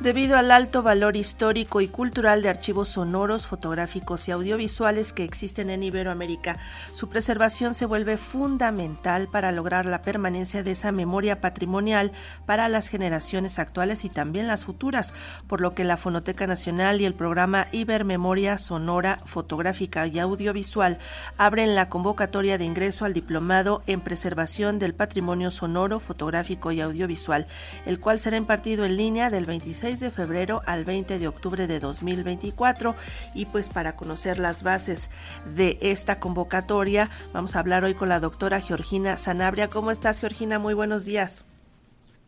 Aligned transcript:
Debido 0.00 0.38
al 0.38 0.50
alto 0.50 0.82
valor 0.82 1.14
histórico 1.14 1.82
y 1.82 1.88
cultural 1.88 2.40
de 2.40 2.48
archivos 2.48 2.88
sonoros, 2.88 3.46
fotográficos 3.46 4.26
y 4.26 4.30
audiovisuales 4.30 5.12
que 5.12 5.24
existen 5.24 5.68
en 5.68 5.82
Iberoamérica, 5.82 6.56
su 6.94 7.10
preservación 7.10 7.74
se 7.74 7.84
vuelve 7.84 8.16
fundamental 8.16 9.28
para 9.28 9.52
lograr 9.52 9.84
la 9.84 10.00
permanencia 10.00 10.62
de 10.62 10.70
esa 10.70 10.90
memoria 10.90 11.42
patrimonial 11.42 12.12
para 12.46 12.70
las 12.70 12.88
generaciones 12.88 13.58
actuales 13.58 14.06
y 14.06 14.08
también 14.08 14.48
las 14.48 14.64
futuras, 14.64 15.12
por 15.46 15.60
lo 15.60 15.74
que 15.74 15.84
la 15.84 15.98
Fonoteca 15.98 16.46
Nacional 16.46 17.02
y 17.02 17.04
el 17.04 17.12
programa 17.12 17.66
Ibermemoria 17.70 18.56
Sonora, 18.56 19.20
Fotográfica 19.26 20.06
y 20.06 20.18
Audiovisual 20.18 20.96
abren 21.36 21.74
la 21.74 21.90
convocatoria 21.90 22.56
de 22.56 22.64
ingreso 22.64 23.04
al 23.04 23.12
diplomado 23.12 23.82
en 23.86 24.00
preservación 24.00 24.78
del 24.78 24.94
patrimonio 24.94 25.50
sonoro, 25.50 26.00
fotográfico 26.00 26.72
y 26.72 26.80
audiovisual, 26.80 27.46
el 27.84 28.00
cual 28.00 28.18
será 28.18 28.38
impartido 28.38 28.86
en 28.86 28.96
línea 28.96 29.28
del 29.28 29.44
26 29.44 29.89
de 29.98 30.12
febrero 30.12 30.62
al 30.66 30.84
20 30.84 31.18
de 31.18 31.26
octubre 31.26 31.66
de 31.66 31.80
2024 31.80 32.94
y 33.34 33.46
pues 33.46 33.68
para 33.68 33.96
conocer 33.96 34.38
las 34.38 34.62
bases 34.62 35.10
de 35.56 35.78
esta 35.80 36.20
convocatoria 36.20 37.10
vamos 37.32 37.56
a 37.56 37.58
hablar 37.58 37.82
hoy 37.82 37.94
con 37.94 38.08
la 38.08 38.20
doctora 38.20 38.60
Georgina 38.60 39.16
Sanabria. 39.16 39.68
¿Cómo 39.68 39.90
estás 39.90 40.20
Georgina? 40.20 40.60
Muy 40.60 40.74
buenos 40.74 41.04
días. 41.04 41.44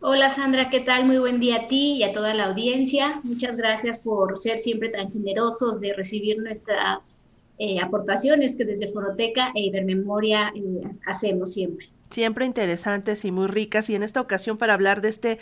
Hola 0.00 0.30
Sandra, 0.30 0.70
¿qué 0.70 0.80
tal? 0.80 1.04
Muy 1.04 1.18
buen 1.18 1.38
día 1.38 1.56
a 1.56 1.68
ti 1.68 1.92
y 1.98 2.02
a 2.02 2.12
toda 2.12 2.34
la 2.34 2.46
audiencia. 2.46 3.20
Muchas 3.22 3.56
gracias 3.56 4.00
por 4.00 4.36
ser 4.36 4.58
siempre 4.58 4.88
tan 4.88 5.12
generosos 5.12 5.78
de 5.78 5.92
recibir 5.92 6.38
nuestras 6.38 7.20
eh, 7.58 7.78
aportaciones 7.78 8.56
que 8.56 8.64
desde 8.64 8.88
Foroteca 8.88 9.52
e 9.54 9.60
Ibermemoria 9.60 10.52
eh, 10.56 10.82
hacemos 11.06 11.52
siempre 11.52 11.86
siempre 12.12 12.46
interesantes 12.46 13.24
y 13.24 13.32
muy 13.32 13.46
ricas 13.46 13.90
y 13.90 13.94
en 13.94 14.02
esta 14.02 14.20
ocasión 14.20 14.58
para 14.58 14.74
hablar 14.74 15.00
de 15.00 15.08
este 15.08 15.38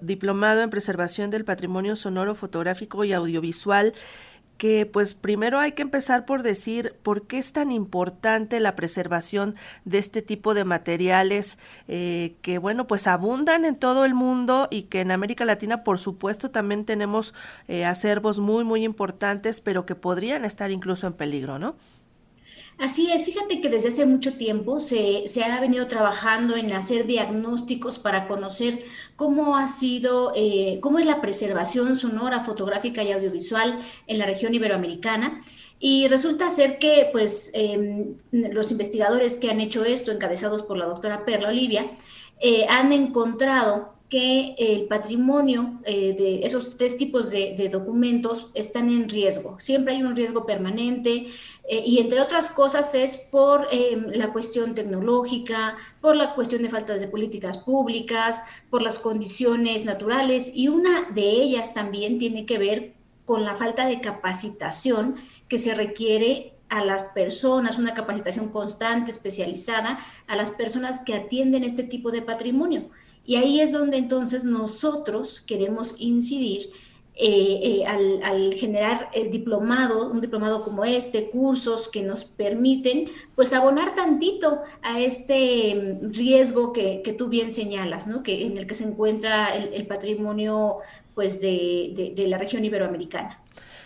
diplomado 0.00 0.62
en 0.62 0.70
preservación 0.70 1.30
del 1.30 1.44
patrimonio 1.44 1.96
sonoro, 1.96 2.34
fotográfico 2.34 3.04
y 3.04 3.12
audiovisual 3.12 3.94
que 4.60 4.84
pues 4.84 5.14
primero 5.14 5.58
hay 5.58 5.72
que 5.72 5.80
empezar 5.80 6.26
por 6.26 6.42
decir 6.42 6.94
por 7.02 7.26
qué 7.26 7.38
es 7.38 7.54
tan 7.54 7.72
importante 7.72 8.60
la 8.60 8.76
preservación 8.76 9.54
de 9.86 9.96
este 9.96 10.20
tipo 10.20 10.52
de 10.52 10.66
materiales 10.66 11.58
eh, 11.88 12.36
que 12.42 12.58
bueno 12.58 12.86
pues 12.86 13.06
abundan 13.06 13.64
en 13.64 13.76
todo 13.76 14.04
el 14.04 14.12
mundo 14.12 14.68
y 14.70 14.82
que 14.82 15.00
en 15.00 15.12
América 15.12 15.46
Latina 15.46 15.82
por 15.82 15.98
supuesto 15.98 16.50
también 16.50 16.84
tenemos 16.84 17.32
eh, 17.68 17.86
acervos 17.86 18.38
muy 18.38 18.64
muy 18.64 18.84
importantes 18.84 19.62
pero 19.62 19.86
que 19.86 19.94
podrían 19.94 20.44
estar 20.44 20.70
incluso 20.70 21.06
en 21.06 21.14
peligro, 21.14 21.58
¿no? 21.58 21.76
Así 22.80 23.12
es, 23.12 23.26
fíjate 23.26 23.60
que 23.60 23.68
desde 23.68 23.90
hace 23.90 24.06
mucho 24.06 24.38
tiempo 24.38 24.80
se, 24.80 25.26
ha 25.44 25.60
venido 25.60 25.86
trabajando 25.86 26.56
en 26.56 26.72
hacer 26.72 27.06
diagnósticos 27.06 27.98
para 27.98 28.26
conocer 28.26 28.82
cómo 29.16 29.58
ha 29.58 29.66
sido, 29.66 30.32
eh, 30.34 30.78
cómo 30.80 30.98
es 30.98 31.04
la 31.04 31.20
preservación 31.20 31.94
sonora, 31.94 32.40
fotográfica 32.40 33.02
y 33.02 33.12
audiovisual 33.12 33.76
en 34.06 34.18
la 34.18 34.24
región 34.24 34.54
iberoamericana. 34.54 35.42
Y 35.78 36.08
resulta 36.08 36.48
ser 36.48 36.78
que 36.78 37.10
pues, 37.12 37.50
em, 37.52 38.14
los 38.32 38.70
investigadores 38.70 39.36
que 39.36 39.50
han 39.50 39.60
hecho 39.60 39.84
esto, 39.84 40.10
encabezados 40.10 40.62
por 40.62 40.78
la 40.78 40.86
doctora 40.86 41.26
Perla 41.26 41.50
Olivia, 41.50 41.90
eh, 42.40 42.64
han 42.66 42.94
encontrado 42.94 43.99
que 44.10 44.56
el 44.58 44.88
patrimonio 44.88 45.80
eh, 45.84 46.14
de 46.18 46.44
esos 46.44 46.76
tres 46.76 46.96
tipos 46.96 47.30
de, 47.30 47.68
documentos 47.72 48.50
están 48.54 48.90
en 48.90 49.08
riesgo. 49.08 49.58
Siempre 49.60 49.94
hay 49.94 50.02
un 50.02 50.16
riesgo 50.16 50.44
permanente 50.44 51.28
eh, 51.68 51.82
y 51.86 51.98
entre 51.98 52.20
otras 52.20 52.50
cosas 52.50 52.92
es 52.96 53.16
por 53.16 53.68
em, 53.70 54.06
la 54.08 54.32
cuestión 54.32 54.74
tecnológica, 54.74 55.76
por 56.00 56.16
la 56.16 56.34
cuestión 56.34 56.62
de 56.62 56.70
falta 56.70 56.94
de 56.94 57.06
políticas 57.06 57.58
públicas, 57.58 58.42
por 58.68 58.82
las 58.82 58.98
condiciones 58.98 59.84
naturales 59.84 60.50
y 60.56 60.66
una 60.66 61.08
de 61.14 61.30
ellas 61.30 61.72
también 61.72 62.18
tiene 62.18 62.44
que 62.46 62.58
ver 62.58 62.94
con 63.24 63.44
la 63.44 63.54
falta 63.54 63.86
de 63.86 64.00
capacitación 64.00 65.14
que 65.48 65.56
se 65.56 65.72
requiere 65.72 66.54
a 66.68 66.84
las 66.84 67.04
personas, 67.14 67.78
una 67.78 67.94
capacitación 67.94 68.48
constante, 68.48 69.12
especializada, 69.12 70.00
a 70.26 70.34
las 70.34 70.50
personas 70.50 71.04
que 71.04 71.14
atienden 71.14 71.62
este 71.62 71.84
tipo 71.84 72.10
de 72.10 72.22
patrimonio. 72.22 72.90
Y 73.30 73.36
ahí 73.36 73.60
es 73.60 73.70
donde 73.70 73.96
entonces 73.96 74.42
nosotros 74.42 75.40
queremos 75.40 75.94
incidir 76.00 76.72
eh, 77.14 77.60
eh, 77.62 77.86
al, 77.86 78.54
generar 78.54 79.08
el 79.14 79.30
diplomado, 79.30 80.10
un 80.10 80.20
diplomado 80.20 80.64
como 80.64 80.84
este, 80.84 81.30
cursos 81.30 81.88
que 81.88 82.02
nos 82.02 82.24
permiten 82.24 83.08
pues 83.36 83.52
abonar 83.52 83.94
tantito 83.94 84.62
a 84.82 84.98
este 84.98 86.00
mm, 86.02 86.12
riesgo 86.12 86.72
que, 86.72 87.04
tú 87.16 87.28
bien 87.28 87.52
señalas, 87.52 88.08
¿no? 88.08 88.24
que, 88.24 88.46
en 88.46 88.58
el 88.58 88.66
que 88.66 88.74
se 88.74 88.82
encuentra 88.82 89.54
el, 89.54 89.86
patrimonio 89.86 90.78
pues 91.14 91.40
de 91.40 92.26
la 92.26 92.36
región 92.36 92.64
iberoamericana. 92.64 93.40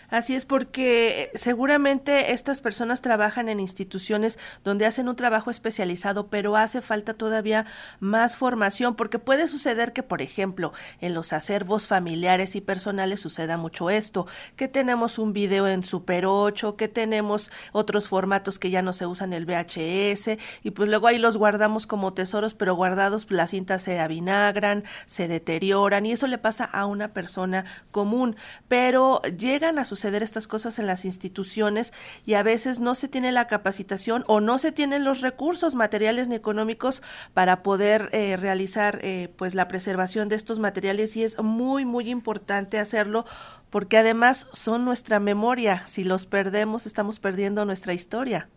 Así 0.09 0.35
es 0.35 0.45
porque 0.45 1.31
seguramente 1.33 2.31
estas 2.31 2.61
personas 2.61 3.01
trabajan 3.01 3.49
en 3.49 3.59
instituciones 3.59 4.39
donde 4.63 4.85
hacen 4.85 5.09
un 5.09 5.15
trabajo 5.15 5.51
especializado, 5.51 6.27
pero 6.27 6.55
hace 6.55 6.81
falta 6.81 7.13
todavía 7.13 7.65
más 7.99 8.37
formación 8.37 8.95
porque 8.95 9.19
puede 9.19 9.47
suceder 9.47 9.93
que, 9.93 10.03
por 10.03 10.21
ejemplo, 10.21 10.73
en 11.01 11.13
los 11.13 11.33
acervos 11.33 11.87
familiares 11.87 12.55
y 12.55 12.61
personales 12.61 13.19
suceda 13.19 13.57
mucho 13.57 13.89
esto, 13.89 14.27
que 14.55 14.67
tenemos 14.67 15.19
un 15.19 15.33
video 15.33 15.67
en 15.67 15.83
Super 15.83 16.25
8, 16.25 16.75
que 16.75 16.87
tenemos 16.87 17.51
otros 17.71 18.07
formatos 18.07 18.59
que 18.59 18.69
ya 18.69 18.81
no 18.81 18.93
se 18.93 19.05
usan 19.05 19.33
el 19.33 19.45
VHS 19.45 20.37
y 20.63 20.71
pues 20.71 20.89
luego 20.89 21.07
ahí 21.07 21.17
los 21.17 21.37
guardamos 21.37 21.87
como 21.87 22.13
tesoros, 22.13 22.53
pero 22.53 22.75
guardados 22.75 23.27
las 23.29 23.51
cintas 23.51 23.81
se 23.81 23.99
avinagran, 23.99 24.83
se 25.05 25.27
deterioran 25.27 26.05
y 26.05 26.11
eso 26.11 26.27
le 26.27 26.37
pasa 26.37 26.65
a 26.65 26.85
una 26.85 27.13
persona 27.13 27.65
común, 27.91 28.35
pero 28.67 29.21
llegan 29.23 29.79
a 29.79 29.85
suceder 29.95 30.23
estas 30.23 30.45
cosas 30.45 30.77
en 30.77 30.87
las 30.87 31.05
instituciones 31.05 31.93
y 32.25 32.33
a 32.33 32.43
veces 32.43 32.81
no 32.81 32.95
se 32.95 33.07
tiene 33.07 33.31
la 33.31 33.47
capacitación 33.47 34.25
o 34.27 34.41
no 34.41 34.57
se 34.57 34.73
tienen 34.73 35.05
los 35.05 35.21
recursos 35.21 35.73
materiales 35.73 36.27
ni 36.27 36.35
económicos 36.35 37.01
para 37.33 37.63
poder 37.63 38.09
eh, 38.11 38.35
realizar 38.35 38.99
eh, 39.03 39.29
pues 39.37 39.55
la 39.55 39.69
preservación 39.69 40.27
de 40.27 40.35
estos 40.35 40.59
materiales 40.59 41.15
y 41.15 41.23
es 41.23 41.41
muy 41.41 41.85
muy 41.85 42.09
importante 42.09 42.77
hacerlo 42.77 43.25
porque 43.69 43.97
además 43.97 44.47
son 44.51 44.83
nuestra 44.83 45.19
memoria. 45.19 45.85
Si 45.85 46.03
los 46.03 46.25
perdemos 46.25 46.85
estamos 46.85 47.19
perdiendo 47.19 47.63
nuestra 47.63 47.93
historia. 47.93 48.49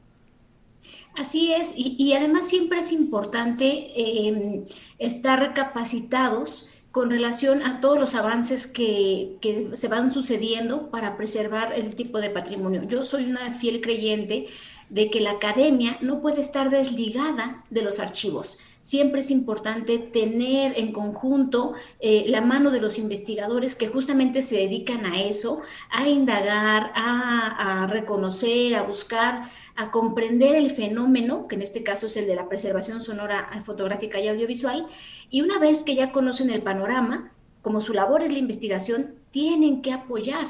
Así 1.16 1.52
es, 1.52 1.72
y, 1.76 2.12
además 2.14 2.48
siempre 2.48 2.78
es 2.78 2.92
importante 2.92 3.66
eh, 3.66 4.64
estar 4.98 5.52
capacitados 5.52 6.68
con 6.98 7.10
relación 7.10 7.62
a 7.62 7.80
todos 7.80 7.96
los 7.96 8.16
avances 8.16 8.66
que, 8.66 9.36
se 9.72 9.86
van 9.86 10.10
sucediendo 10.10 10.90
para 10.90 11.16
preservar 11.16 11.72
el 11.72 11.94
tipo 11.94 12.20
de 12.20 12.28
patrimonio. 12.28 12.82
Yo 12.88 13.04
soy 13.04 13.26
una 13.26 13.52
fiel 13.52 13.80
creyente 13.80 14.48
de 14.90 15.08
que 15.08 15.20
la 15.20 15.30
academia 15.30 15.96
no 16.00 16.20
puede 16.20 16.40
estar 16.40 16.70
desligada 16.70 17.64
de 17.70 17.82
los 17.82 18.00
archivos. 18.00 18.58
Siempre 18.88 19.20
es 19.20 19.30
importante 19.30 19.98
tener 19.98 20.72
en 20.78 20.92
conjunto 20.92 21.74
eh, 22.00 22.24
la 22.28 22.40
mano 22.40 22.70
de 22.70 22.80
los 22.80 22.98
investigadores 22.98 23.76
que 23.76 23.86
justamente 23.86 24.40
se 24.40 24.56
dedican 24.56 25.04
a 25.04 25.20
eso, 25.20 25.60
a 25.90 26.08
indagar, 26.08 26.90
a, 26.94 27.82
a 27.82 27.86
reconocer, 27.86 28.76
a 28.76 28.84
buscar, 28.84 29.42
a 29.76 29.90
comprender 29.90 30.54
el 30.54 30.70
fenómeno, 30.70 31.46
que 31.48 31.56
en 31.56 31.60
este 31.60 31.82
caso 31.82 32.06
es 32.06 32.16
el 32.16 32.26
de 32.26 32.34
la 32.34 32.48
preservación 32.48 33.02
sonora, 33.02 33.50
fotográfica 33.62 34.20
y 34.20 34.28
audiovisual, 34.28 34.86
y 35.28 35.42
una 35.42 35.58
vez 35.58 35.84
que 35.84 35.94
ya 35.94 36.10
conocen 36.10 36.48
el 36.48 36.62
panorama, 36.62 37.34
como 37.60 37.82
su 37.82 37.92
labor 37.92 38.22
es 38.22 38.32
la 38.32 38.38
investigación, 38.38 39.16
tienen 39.30 39.82
que 39.82 39.92
apoyar 39.92 40.46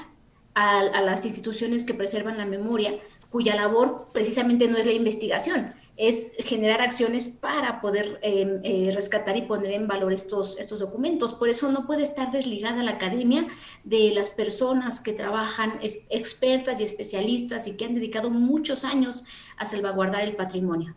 a, 0.54 1.00
las 1.00 1.24
instituciones 1.24 1.82
que 1.82 1.94
preservan 1.94 2.38
la 2.38 2.46
memoria, 2.46 2.94
cuya 3.30 3.56
labor 3.56 4.10
precisamente 4.12 4.68
no 4.68 4.78
es 4.78 4.86
la 4.86 4.92
investigación, 4.92 5.74
es 5.98 6.32
generar 6.44 6.80
acciones 6.80 7.28
para 7.28 7.80
poder 7.80 8.20
em, 8.22 8.60
eh, 8.62 8.90
rescatar 8.94 9.36
y 9.36 9.42
poner 9.42 9.72
en 9.72 9.88
valor 9.88 10.12
estos, 10.12 10.56
estos 10.58 10.78
documentos. 10.78 11.34
Por 11.34 11.48
eso 11.48 11.70
no 11.72 11.86
puede 11.86 12.04
estar 12.04 12.30
desligada 12.30 12.84
la 12.84 12.92
academia 12.92 13.48
de 13.82 14.12
las 14.12 14.30
personas 14.30 15.00
que 15.00 15.12
trabajan, 15.12 15.80
expertas 16.08 16.80
y 16.80 16.84
especialistas 16.84 17.66
y 17.66 17.76
que 17.76 17.84
han 17.84 17.96
dedicado 17.96 18.30
muchos 18.30 18.84
años 18.84 19.24
a 19.56 19.64
salvaguardar 19.64 20.22
el 20.22 20.36
patrimonio. 20.36 20.94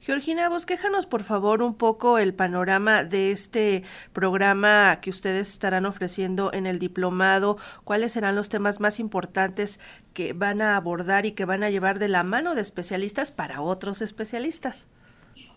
Georgina, 0.00 0.48
vos 0.48 0.64
quéjanos 0.64 1.06
por 1.06 1.24
favor 1.24 1.60
un 1.60 1.74
poco 1.74 2.18
el 2.18 2.32
panorama 2.32 3.04
de 3.04 3.32
este 3.32 3.82
programa 4.12 5.00
que 5.00 5.10
ustedes 5.10 5.50
estarán 5.50 5.86
ofreciendo 5.86 6.52
en 6.52 6.66
el 6.66 6.78
diplomado, 6.78 7.58
cuáles 7.84 8.12
serán 8.12 8.36
los 8.36 8.48
temas 8.48 8.80
más 8.80 9.00
importantes 9.00 9.80
que 10.14 10.32
van 10.32 10.62
a 10.62 10.76
abordar 10.76 11.26
y 11.26 11.32
que 11.32 11.44
van 11.44 11.62
a 11.62 11.70
llevar 11.70 11.98
de 11.98 12.08
la 12.08 12.22
mano 12.22 12.54
de 12.54 12.62
especialistas 12.62 13.32
para 13.32 13.60
otros 13.60 14.00
especialistas. 14.00 14.86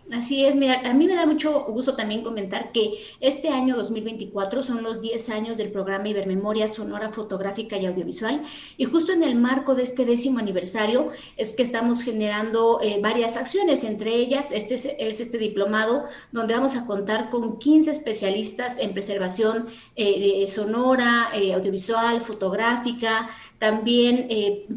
Así 0.09 0.44
es, 0.44 0.56
mira, 0.56 0.81
a 0.83 0.94
mí 0.94 1.07
me 1.07 1.15
da 1.15 1.25
mucho 1.25 1.63
gusto 1.65 1.95
también 1.95 2.21
comentar 2.21 2.74
que 2.74 2.95
este 3.21 3.48
año 3.50 3.77
2024 3.77 4.62
son 4.62 4.83
los 4.83 5.01
10 5.01 5.30
años 5.30 5.57
del 5.57 5.71
programa 5.71 6.09
Ibermemoria 6.09 6.68
Sonora 6.68 7.09
Fotográfica 7.09 7.77
y 7.77 7.86
Audiovisual 7.86 8.42
y 8.75 8.86
justo 8.86 9.13
en 9.13 9.24
el 9.24 9.36
marco 9.36 9.74
de 9.74 9.83
este 9.83 10.03
décimo 10.03 10.39
aniversario 10.39 11.09
es 11.38 11.53
que 11.53 11.63
estamos 11.63 12.01
generando 12.01 12.81
eh, 12.81 13.00
varias 13.01 13.38
acciones, 13.38 13.86
entre 13.86 14.15
ellas 14.15 14.51
este 14.51 14.74
es, 14.74 14.86
este 15.21 15.38
diplomado 15.38 16.03
donde 16.33 16.56
vamos 16.56 16.75
a 16.75 16.86
contar 16.86 17.30
con 17.30 17.57
15 17.57 17.92
especialistas 17.92 18.80
en 18.80 18.92
preservación 18.92 19.68
eh, 19.95 20.45
sonora, 20.50 21.30
eh, 21.33 21.53
audiovisual, 21.53 22.19
fotográfica, 22.19 23.30
también 23.59 24.27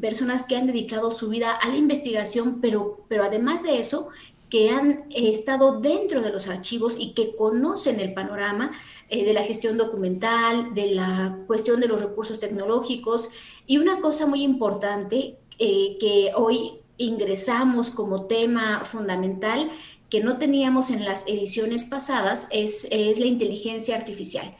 personas 0.02 0.44
que 0.44 0.56
han 0.56 0.66
dedicado 0.66 1.10
su 1.10 1.30
vida 1.30 1.52
a 1.52 1.68
la 1.70 1.76
investigación, 1.76 2.60
pero, 2.60 3.06
pero 3.08 3.24
además 3.24 3.62
de 3.62 3.78
eso, 3.78 4.10
que 4.54 4.70
han 4.70 5.06
estado 5.10 5.80
dentro 5.80 6.22
de 6.22 6.30
los 6.30 6.46
archivos 6.46 6.94
y 6.96 7.12
que 7.12 7.34
conocen 7.34 7.98
el 7.98 8.14
panorama 8.14 8.70
eh, 9.08 9.24
de 9.24 9.32
la 9.32 9.42
gestión 9.42 9.76
documental, 9.76 10.74
de 10.74 10.92
la 10.92 11.40
cuestión 11.48 11.80
de 11.80 11.88
los 11.88 12.00
recursos 12.00 12.38
tecnológicos. 12.38 13.30
Y 13.66 13.78
una 13.78 14.00
cosa 14.00 14.26
muy 14.26 14.44
importante 14.44 15.38
eh, 15.58 15.96
que 15.98 16.30
hoy 16.36 16.74
ingresamos 16.98 17.90
como 17.90 18.26
tema 18.26 18.84
fundamental 18.84 19.70
que 20.08 20.20
no 20.20 20.38
teníamos 20.38 20.90
en 20.90 21.04
las 21.04 21.26
ediciones 21.26 21.86
pasadas 21.86 22.46
es, 22.52 22.86
es 22.92 23.18
la 23.18 23.26
inteligencia 23.26 23.96
artificial 23.96 24.54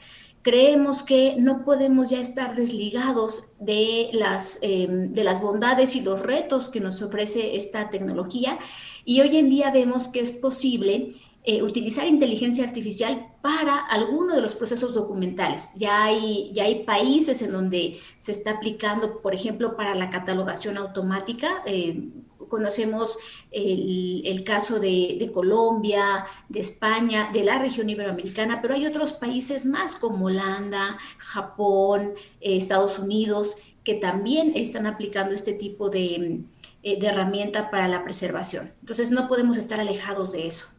creemos 0.45 1.01
que 1.01 1.35
no 1.39 1.65
podemos 1.65 2.11
ya 2.11 2.19
estar 2.19 2.55
desligados 2.55 3.45
de 3.59 4.09
las, 4.13 4.59
em, 4.61 5.11
de 5.11 5.23
las 5.23 5.41
bondades 5.41 5.95
y 5.95 6.01
los 6.01 6.21
retos 6.21 6.69
que 6.69 6.79
nos 6.79 7.01
ofrece 7.01 7.55
esta 7.55 7.89
tecnología 7.89 8.59
y 9.05 9.21
hoy 9.21 9.37
en 9.37 9.49
día 9.49 9.71
vemos 9.71 10.07
que 10.07 10.19
es 10.19 10.31
posible 10.31 11.09
eh, 11.47 11.63
utilizar 11.63 12.07
inteligencia 12.07 12.63
artificial 12.63 13.33
para 13.41 13.77
alguno 13.87 14.35
de 14.35 14.41
los 14.41 14.53
procesos 14.53 14.93
documentales. 14.93 15.73
Ya 15.77 16.03
hay, 16.03 16.51
ya 16.53 16.63
hay 16.65 16.83
países 16.83 17.41
en 17.41 17.51
donde 17.51 17.99
se 18.19 18.31
está 18.31 18.51
aplicando, 18.51 19.21
por 19.21 19.33
ejemplo, 19.33 19.75
para 19.75 19.95
la 19.95 20.09
catalogación 20.11 20.77
automática. 20.77 21.63
Eh, 21.65 22.09
conocemos 22.47 23.17
el, 23.51 24.43
caso 24.45 24.79
de, 24.79 25.31
Colombia, 25.33 26.25
de 26.49 26.59
España, 26.59 27.29
de 27.33 27.43
la 27.43 27.59
región 27.59 27.89
iberoamericana, 27.89 28.61
pero 28.61 28.73
hay 28.73 28.85
otros 28.85 29.13
países 29.13 29.65
más 29.65 29.95
como 29.95 30.27
Holanda, 30.27 30.97
Japón, 31.17 32.13
eh, 32.41 32.57
Estados 32.57 32.99
Unidos, 32.99 33.57
que 33.83 33.95
también 33.95 34.53
están 34.55 34.87
aplicando 34.87 35.33
este 35.33 35.53
tipo 35.53 35.89
de, 35.89 36.41
eh, 36.83 36.99
de 36.99 37.07
herramienta 37.07 37.69
para 37.71 37.87
la 37.87 38.03
preservación. 38.03 38.73
Entonces 38.79 39.11
no 39.11 39.27
podemos 39.27 39.57
estar 39.57 39.79
alejados 39.79 40.31
de 40.31 40.47
eso. 40.47 40.74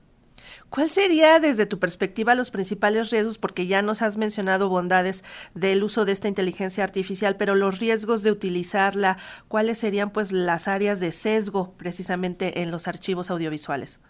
¿Cuál 0.77 0.91
sería 0.91 1.41
desde 1.41 1.65
tu 1.65 1.79
perspectiva 1.79 2.35
los 2.35 2.51
principales 2.51 3.09
riesgos? 3.09 3.39
Porque 3.39 3.67
ya 3.67 3.81
nos 3.81 4.03
has 4.03 4.19
mencionado 4.19 4.69
bondades 4.69 5.25
del 5.55 5.83
uso 5.83 6.05
de 6.05 6.13
esta 6.13 6.29
inteligencia 6.29 6.85
artificial, 6.85 7.39
pero 7.39 7.55
los 7.55 7.79
riesgos 7.79 8.23
de 8.23 8.31
utilizarla, 8.31 9.17
¿cuáles 9.49 9.79
serían 9.79 10.11
pues 10.11 10.33
las 10.33 10.69
áreas 10.69 11.01
de 11.01 11.13
sesgo 11.13 11.73
precisamente 11.79 12.61
en 12.61 12.71
los 12.71 12.89
archivos 12.89 13.31
audiovisuales? 13.31 14.01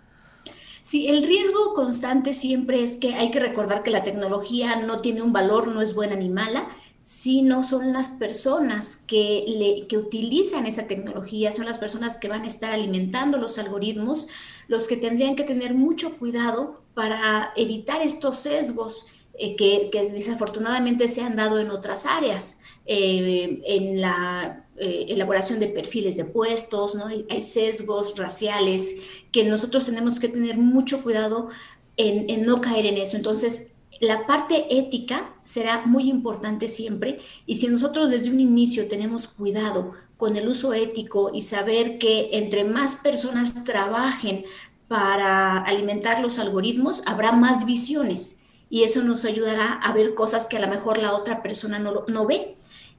Sí, 0.86 1.08
el 1.08 1.24
riesgo 1.24 1.74
constante 1.74 2.32
siempre 2.32 2.80
es 2.80 2.96
que 2.96 3.14
hay 3.14 3.32
que 3.32 3.40
recordar 3.40 3.82
que 3.82 3.90
la 3.90 4.04
tecnología 4.04 4.76
no 4.76 5.00
tiene 5.00 5.20
un 5.20 5.32
valor, 5.32 5.66
no 5.66 5.82
es 5.82 5.96
buena 5.96 6.14
ni 6.14 6.28
mala, 6.28 6.68
sino 7.02 7.64
son 7.64 7.92
las 7.92 8.10
personas 8.10 8.94
que, 8.94 9.44
le, 9.48 9.88
que 9.88 9.98
utilizan 9.98 10.64
esa 10.64 10.86
tecnología, 10.86 11.50
son 11.50 11.64
las 11.66 11.78
personas 11.78 12.18
que 12.18 12.28
van 12.28 12.42
a 12.42 12.46
estar 12.46 12.70
alimentando 12.70 13.36
los 13.36 13.58
algoritmos, 13.58 14.28
los 14.68 14.86
que 14.86 14.96
tendrían 14.96 15.34
que 15.34 15.42
tener 15.42 15.74
mucho 15.74 16.16
cuidado 16.18 16.82
para 16.94 17.52
evitar 17.56 18.00
estos 18.00 18.36
sesgos 18.36 19.06
eh, 19.40 19.56
que, 19.56 19.90
desafortunadamente 20.12 21.08
se 21.08 21.22
han 21.22 21.34
dado 21.34 21.58
en 21.58 21.72
otras 21.72 22.06
áreas, 22.06 22.62
eh, 22.84 23.60
en 23.66 24.00
la 24.00 24.65
eh, 24.78 25.06
elaboración 25.08 25.60
de 25.60 25.68
perfiles 25.68 26.16
de 26.16 26.24
puestos, 26.24 26.94
¿no? 26.94 27.06
hay, 27.06 27.42
sesgos 27.42 28.16
raciales 28.16 29.02
que 29.32 29.44
nosotros 29.44 29.86
tenemos 29.86 30.20
que 30.20 30.28
tener 30.28 30.58
mucho 30.58 31.02
cuidado 31.02 31.48
en, 31.96 32.28
en 32.30 32.42
no 32.42 32.60
caer 32.60 32.86
en 32.86 32.96
eso. 32.98 33.16
Entonces, 33.16 33.76
la 34.00 34.26
parte 34.26 34.66
ética 34.76 35.34
será 35.42 35.86
muy 35.86 36.10
importante 36.10 36.68
siempre 36.68 37.20
y 37.46 37.56
si 37.56 37.68
nosotros 37.68 38.10
desde 38.10 38.30
un 38.30 38.40
inicio 38.40 38.88
tenemos 38.88 39.28
cuidado 39.28 39.92
con 40.16 40.36
el 40.36 40.48
uso 40.48 40.72
ético 40.72 41.30
y 41.32 41.42
saber 41.42 41.98
que 41.98 42.30
entre 42.32 42.64
más 42.64 42.96
personas 42.96 43.64
trabajen 43.64 44.44
para 44.88 45.58
alimentar 45.58 46.20
los 46.20 46.38
algoritmos, 46.38 47.02
habrá 47.06 47.32
más 47.32 47.66
visiones 47.66 48.42
y 48.68 48.82
eso 48.82 49.02
nos 49.02 49.24
ayudará 49.24 49.72
a 49.72 49.92
ver 49.92 50.14
cosas 50.14 50.46
que 50.46 50.56
a 50.56 50.60
lo 50.60 50.68
mejor 50.68 50.98
la 50.98 51.14
otra 51.14 51.42
persona 51.42 51.78
no, 51.78 52.26
ve. 52.26 52.56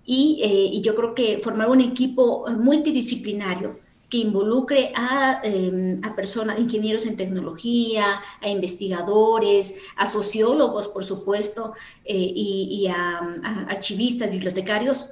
Y, 0.07 0.39
eh, 0.41 0.69
y 0.71 0.81
yo 0.81 0.95
creo 0.95 1.13
que 1.13 1.37
formar 1.39 1.69
un 1.69 1.81
equipo 1.81 2.45
multidisciplinario 2.49 3.77
que 4.09 4.17
involucre 4.17 4.93
a, 4.95 5.41
em, 5.43 5.99
a, 6.01 6.15
personas, 6.15 6.59
ingenieros 6.59 7.05
en 7.05 7.17
tecnología, 7.17 8.21
a 8.41 8.49
investigadores, 8.49 9.75
a 9.97 10.05
sociólogos, 10.05 10.87
por 10.87 11.03
supuesto, 11.03 11.73
eh, 12.05 12.15
y, 12.15 12.87
a, 12.87 13.19
a, 13.43 13.65
archivistas, 13.69 14.31
bibliotecarios, 14.31 15.09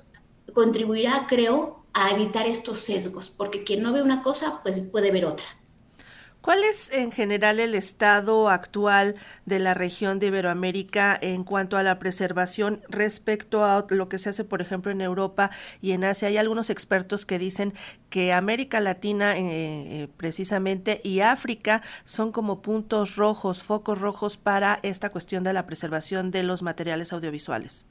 contribuirá, 0.53 1.27
creo, 1.27 1.83
a 1.93 2.11
evitar 2.11 2.47
estos 2.47 2.79
sesgos, 2.79 3.29
porque 3.29 3.63
quien 3.63 3.83
no 3.83 3.91
ve 3.93 4.01
una 4.01 4.23
cosa, 4.23 4.61
pues 4.63 4.79
puede 4.79 5.11
ver 5.11 5.25
otra. 5.25 5.45
¿Cuál 6.45 6.63
es 6.63 6.91
en 6.91 7.11
general 7.11 7.59
el 7.59 7.73
estado 7.73 8.49
actual 8.49 9.15
de 9.47 9.57
la 9.57 9.73
región 9.73 10.19
de 10.19 10.27
Iberoamérica 10.27 11.17
en 11.19 11.43
cuanto 11.43 11.75
a 11.75 11.81
la 11.81 11.97
preservación 11.97 12.83
respecto 12.87 13.65
a 13.65 13.87
lo 13.89 14.09
que 14.09 14.19
se 14.19 14.29
hace, 14.29 14.43
por 14.43 14.61
ejemplo, 14.61 14.91
en 14.91 15.01
Europa 15.01 15.49
y 15.81 15.93
en 15.93 16.03
Asia? 16.03 16.27
Hay 16.27 16.37
algunos 16.37 16.69
expertos 16.69 17.25
que 17.25 17.39
dicen 17.39 17.73
que 18.11 18.31
América 18.31 18.79
Latina, 18.79 19.35
eh, 19.35 19.41
eh, 19.41 20.07
precisamente, 20.17 21.01
y 21.03 21.21
África 21.21 21.81
son 22.03 22.31
como 22.31 22.61
puntos 22.61 23.15
rojos, 23.15 23.63
focos 23.63 23.99
rojos 23.99 24.37
para 24.37 24.79
esta 24.83 25.09
cuestión 25.09 25.43
de 25.43 25.53
la 25.53 25.65
preservación 25.65 26.29
de 26.29 26.43
los 26.43 26.61
materiales 26.61 27.11
audiovisuales. 27.11 27.87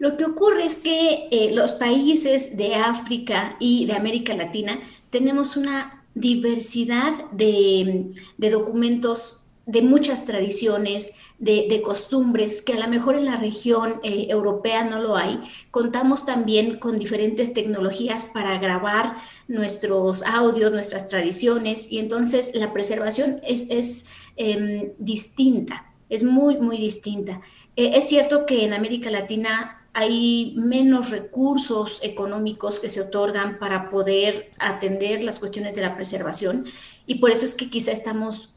Lo 0.00 0.16
que 0.16 0.24
ocurre 0.24 0.64
es 0.64 0.78
que 0.80 1.28
eh, 1.30 1.52
los 1.54 1.70
países 1.70 2.56
de 2.56 2.74
África 2.74 3.54
y 3.60 3.86
de 3.86 3.92
América 3.92 4.34
Latina 4.34 4.80
tenemos 5.10 5.56
una 5.56 6.02
diversidad 6.16 7.30
de, 7.30 8.10
documentos 8.38 9.44
de 9.66 9.82
muchas 9.82 10.24
tradiciones, 10.24 11.14
de, 11.38 11.82
costumbres, 11.84 12.62
que 12.62 12.72
a 12.72 12.78
lo 12.78 12.88
mejor 12.88 13.16
en 13.16 13.26
la 13.26 13.36
región 13.36 14.00
eh, 14.02 14.26
europea 14.30 14.84
no 14.84 15.00
lo 15.00 15.16
hay. 15.16 15.38
Contamos 15.70 16.24
también 16.24 16.78
con 16.78 16.98
diferentes 16.98 17.52
tecnologías 17.52 18.24
para 18.24 18.58
grabar 18.58 19.16
nuestros 19.46 20.22
audios, 20.22 20.72
nuestras 20.72 21.06
tradiciones, 21.08 21.92
y 21.92 21.98
entonces 21.98 22.52
la 22.54 22.72
preservación 22.72 23.40
es, 23.42 24.06
em, 24.36 24.92
distinta, 24.98 25.92
es 26.08 26.22
muy, 26.22 26.56
muy 26.56 26.78
distinta. 26.78 27.42
Eh, 27.76 27.92
es 27.94 28.08
cierto 28.08 28.46
que 28.46 28.64
en 28.64 28.72
América 28.72 29.10
Latina 29.10 29.85
hay 29.98 30.52
menos 30.58 31.08
recursos 31.08 32.00
económicos 32.02 32.80
que 32.80 32.90
se 32.90 33.00
otorgan 33.00 33.58
para 33.58 33.88
poder 33.88 34.52
atender 34.58 35.22
las 35.22 35.38
cuestiones 35.38 35.74
de 35.74 35.80
la 35.80 35.96
preservación 35.96 36.66
y 37.06 37.14
por 37.14 37.30
eso 37.30 37.46
es 37.46 37.54
que 37.54 37.70
quizá 37.70 37.92
estamos 37.92 38.50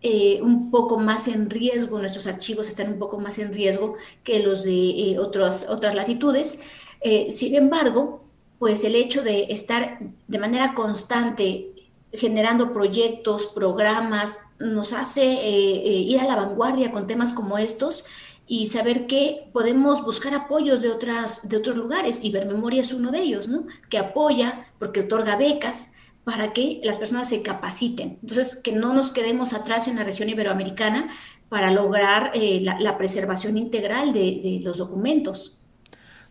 eh, 0.00 0.40
un 0.40 0.70
poco 0.70 0.98
más 0.98 1.28
en 1.28 1.50
riesgo, 1.50 1.98
nuestros 1.98 2.26
archivos 2.26 2.68
están 2.68 2.94
un 2.94 2.98
poco 2.98 3.18
más 3.18 3.38
en 3.38 3.52
riesgo 3.52 3.96
que 4.24 4.40
los 4.40 4.64
de 4.64 5.10
eh, 5.10 5.18
otras, 5.18 5.66
otras 5.68 5.94
latitudes. 5.94 6.60
Eh, 7.02 7.30
sin 7.30 7.54
embargo, 7.54 8.24
pues 8.58 8.82
el 8.84 8.94
hecho 8.94 9.22
de 9.22 9.48
estar 9.50 9.98
de 10.26 10.38
manera 10.38 10.72
constante 10.72 11.66
generando 12.14 12.72
proyectos, 12.72 13.44
programas, 13.44 14.38
nos 14.58 14.94
hace 14.94 15.22
ir 15.22 16.18
a 16.18 16.24
la 16.24 16.36
vanguardia 16.36 16.90
con 16.90 17.06
temas 17.06 17.34
como 17.34 17.58
estos 17.58 18.06
y 18.48 18.66
saber 18.66 19.06
que 19.06 19.50
podemos 19.52 20.02
buscar 20.02 20.34
apoyos 20.34 20.80
de, 20.80 20.90
otras, 20.90 21.46
de 21.48 21.58
otros 21.58 21.76
lugares. 21.76 22.24
y 22.24 22.32
Memoria 22.32 22.80
es 22.80 22.92
uno 22.92 23.10
de 23.10 23.20
ellos, 23.20 23.48
¿no? 23.48 23.66
Que 23.90 23.98
apoya 23.98 24.66
porque 24.78 25.00
otorga 25.00 25.36
becas 25.36 25.94
para 26.24 26.52
que 26.52 26.80
las 26.82 26.98
personas 26.98 27.28
se 27.28 27.42
capaciten. 27.42 28.18
Entonces, 28.22 28.56
que 28.56 28.72
no 28.72 28.94
nos 28.94 29.12
quedemos 29.12 29.52
atrás 29.52 29.86
en 29.86 29.96
la 29.96 30.04
región 30.04 30.28
iberoamericana 30.28 31.08
para 31.48 31.70
lograr 31.70 32.30
eh, 32.34 32.60
la, 32.62 32.98
preservación 32.98 33.56
integral 33.56 34.12
de 34.12 34.60
los 34.62 34.78
documentos. 34.78 35.57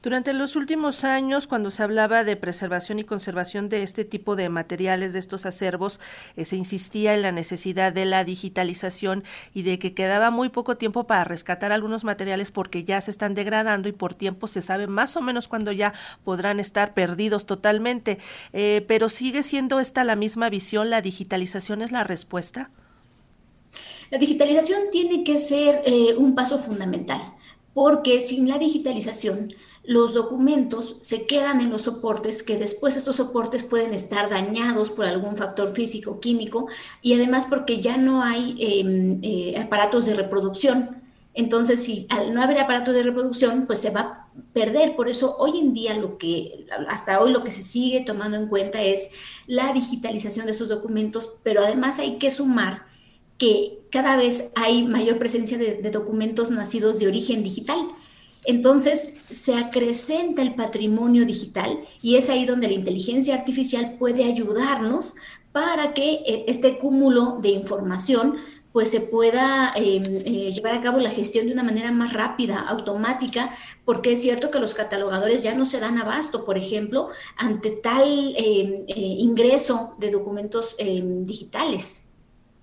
Durante 0.03 0.31
los 0.31 0.55
últimos 0.55 1.03
años, 1.03 1.47
cuando 1.47 1.71
se 1.71 1.81
hablaba 1.81 2.23
de 2.23 2.35
preservación 2.35 2.99
y 2.99 3.03
conservación 3.03 3.67
de 3.67 3.81
este 3.81 4.05
tipo 4.05 4.35
de 4.35 4.47
materiales, 4.47 5.11
de 5.11 5.19
estos 5.19 5.47
acervos, 5.47 5.99
eh, 6.35 6.45
se 6.45 6.55
insistía 6.55 7.15
en 7.15 7.23
la 7.23 7.31
necesidad 7.31 7.91
de 7.91 8.05
la 8.05 8.23
digitalización 8.23 9.23
y 9.55 9.63
de 9.63 9.79
que 9.79 9.95
quedaba 9.95 10.29
muy 10.29 10.49
poco 10.49 10.77
tiempo 10.77 11.07
para 11.07 11.23
rescatar 11.23 11.71
algunos 11.71 12.03
materiales 12.03 12.51
porque 12.51 12.83
ya 12.83 13.01
se 13.01 13.09
están 13.09 13.33
degradando 13.33 13.89
y 13.89 13.91
por 13.91 14.13
tiempo 14.13 14.45
se 14.45 14.61
sabe 14.61 14.85
más 14.85 15.17
o 15.17 15.21
menos 15.21 15.47
cuándo 15.47 15.71
ya 15.71 15.93
podrán 16.23 16.59
estar 16.59 16.93
perdidos 16.93 17.47
totalmente. 17.47 18.19
Eh, 18.53 18.85
pero 18.87 19.09
sigue 19.09 19.41
siendo 19.41 19.79
esta 19.79 20.03
la 20.03 20.15
misma 20.15 20.49
visión, 20.49 20.91
la 20.91 21.01
digitalización 21.01 21.81
es 21.81 21.91
la 21.91 22.03
respuesta. 22.03 22.69
La 24.09 24.17
digitalización 24.17 24.79
tiene 24.91 25.23
que 25.23 25.37
ser 25.37 25.81
eh, 25.85 26.15
un 26.17 26.33
paso 26.33 26.57
fundamental, 26.57 27.21
porque 27.77 28.21
sin 28.21 28.49
la 28.49 28.57
digitalización 28.57 29.53
los 29.83 30.15
documentos 30.15 30.97
se 30.99 31.27
quedan 31.27 31.61
en 31.61 31.69
los 31.69 31.83
soportes 31.83 32.41
que 32.41 32.57
después 32.57 32.97
estos 32.97 33.17
soportes 33.17 33.63
pueden 33.63 33.93
estar 33.93 34.31
dañados 34.31 34.89
por 34.89 35.05
algún 35.05 35.37
factor 35.37 35.75
físico, 35.75 36.19
químico 36.19 36.67
y 37.03 37.13
además 37.13 37.45
porque 37.45 37.79
ya 37.79 37.97
no 37.97 38.23
hay 38.23 38.55
em, 38.57 39.19
eh, 39.21 39.59
aparatos 39.59 40.07
de 40.07 40.15
reproducción. 40.15 41.03
Entonces, 41.35 41.83
si 41.83 42.07
al 42.09 42.33
no 42.33 42.41
haber 42.41 42.57
aparatos 42.57 42.95
de 42.95 43.03
reproducción, 43.03 43.67
pues 43.67 43.77
se 43.77 43.91
va 43.91 44.01
a 44.01 44.27
perder. 44.53 44.95
Por 44.95 45.07
eso 45.07 45.37
hoy 45.37 45.59
en 45.59 45.71
día 45.71 45.93
lo 45.93 46.17
que, 46.17 46.65
hasta 46.89 47.21
hoy 47.21 47.31
lo 47.31 47.43
que 47.43 47.51
se 47.51 47.61
sigue 47.61 48.01
tomando 48.01 48.37
en 48.37 48.47
cuenta 48.47 48.81
es 48.81 49.11
la 49.45 49.71
digitalización 49.71 50.47
de 50.47 50.53
esos 50.53 50.69
documentos, 50.69 51.37
pero 51.43 51.63
además 51.63 51.99
hay 51.99 52.17
que 52.17 52.31
sumar 52.31 52.87
que 53.37 53.79
cada 53.91 54.15
vez 54.15 54.51
hay 54.55 54.83
mayor 54.83 55.17
presencia 55.19 55.57
de 55.57 55.89
documentos 55.91 56.51
nacidos 56.51 56.99
de 56.99 57.07
origen 57.07 57.43
digital. 57.43 57.79
Entonces 58.47 59.13
se 59.29 59.55
acrecenta 59.55 60.41
el 60.41 60.55
patrimonio 60.55 61.25
digital 61.25 61.79
y 62.01 62.15
es 62.15 62.29
ahí 62.29 62.45
donde 62.45 62.67
la 62.67 62.75
inteligencia 62.75 63.35
artificial 63.35 63.97
puede 63.99 64.23
ayudarnos 64.23 65.15
para 65.51 65.93
que 65.93 66.21
eh, 66.25 66.45
este 66.47 66.77
cúmulo 66.77 67.39
de 67.41 67.49
información 67.49 68.37
pues 68.71 68.89
se 68.89 69.01
pueda 69.01 69.73
em, 69.75 70.03
eh, 70.05 70.53
llevar 70.53 70.75
a 70.75 70.81
cabo 70.81 70.99
la 70.99 71.09
gestión 71.09 71.47
de 71.47 71.53
una 71.53 71.63
manera 71.63 71.91
más 71.91 72.13
rápida, 72.13 72.59
automática, 72.59 73.51
porque 73.83 74.13
es 74.13 74.21
cierto 74.21 74.49
que 74.49 74.59
los 74.59 74.75
catalogadores 74.75 75.43
ya 75.43 75.55
no 75.55 75.65
se 75.65 75.79
dan 75.79 75.97
abasto, 75.97 76.45
por 76.45 76.57
ejemplo, 76.57 77.09
ante 77.37 77.71
tal 77.71 78.07
em, 78.37 78.85
eh, 78.87 79.15
ingreso 79.17 79.95
de 79.97 80.11
documentos 80.11 80.75
em, 80.77 81.25
digitales. 81.25 82.06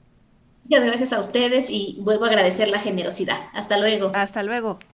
Muchas 0.64 0.84
gracias 0.84 1.12
a 1.12 1.18
ustedes 1.18 1.70
y 1.70 1.98
vuelvo 2.00 2.24
a 2.24 2.28
agradecer 2.28 2.68
la 2.68 2.78
generosidad. 2.78 3.48
Hasta 3.52 3.78
luego. 3.78 4.12
Hasta 4.14 4.44
luego. 4.44 4.78